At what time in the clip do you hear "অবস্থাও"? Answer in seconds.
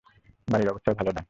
0.69-0.95